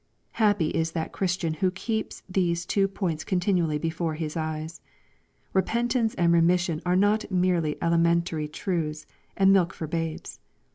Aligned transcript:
Happy 0.41 0.69
is 0.69 0.93
that 0.93 1.11
Christian 1.11 1.53
who 1.53 1.69
keeps 1.69 2.23
these 2.27 2.65
two 2.65 2.87
points 2.87 3.23
continually 3.23 3.77
before 3.77 4.15
his 4.15 4.35
eyes! 4.35 4.81
Repentance 5.53 6.15
and 6.15 6.33
remission 6.33 6.81
are 6.87 6.95
not 6.95 7.29
mere 7.29 7.75
elementary 7.83 8.47
truths, 8.47 9.05
and 9.37 9.53
milk 9.53 9.75
for 9.75 9.85
babes. 9.85 10.39